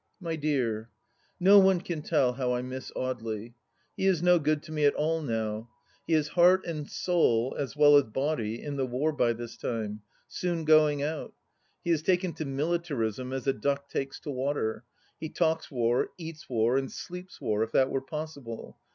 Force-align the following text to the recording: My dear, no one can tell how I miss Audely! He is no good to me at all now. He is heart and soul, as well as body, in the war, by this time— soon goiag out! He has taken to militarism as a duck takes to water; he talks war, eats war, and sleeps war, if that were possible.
My 0.19 0.35
dear, 0.35 0.89
no 1.39 1.59
one 1.59 1.79
can 1.79 2.01
tell 2.01 2.33
how 2.33 2.53
I 2.55 2.63
miss 2.63 2.91
Audely! 2.95 3.53
He 3.95 4.07
is 4.07 4.23
no 4.23 4.39
good 4.39 4.63
to 4.63 4.71
me 4.71 4.83
at 4.85 4.95
all 4.95 5.21
now. 5.21 5.69
He 6.07 6.15
is 6.15 6.29
heart 6.29 6.65
and 6.65 6.89
soul, 6.89 7.55
as 7.59 7.77
well 7.77 7.95
as 7.95 8.05
body, 8.05 8.59
in 8.63 8.77
the 8.77 8.85
war, 8.87 9.13
by 9.13 9.33
this 9.33 9.55
time— 9.57 10.01
soon 10.27 10.65
goiag 10.65 11.05
out! 11.05 11.35
He 11.83 11.91
has 11.91 12.01
taken 12.01 12.33
to 12.33 12.45
militarism 12.45 13.31
as 13.31 13.45
a 13.45 13.53
duck 13.53 13.89
takes 13.89 14.19
to 14.21 14.31
water; 14.31 14.85
he 15.19 15.29
talks 15.29 15.69
war, 15.69 16.09
eats 16.17 16.49
war, 16.49 16.77
and 16.79 16.91
sleeps 16.91 17.39
war, 17.39 17.61
if 17.61 17.71
that 17.73 17.91
were 17.91 18.01
possible. 18.01 18.79